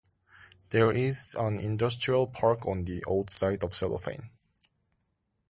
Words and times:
There 0.71 0.91
is 0.91 1.35
an 1.39 1.59
industrial 1.59 2.25
park 2.25 2.65
on 2.67 2.85
the 2.85 3.03
old 3.03 3.29
site 3.29 3.63
of 3.63 3.75
Cellophane. 3.75 4.31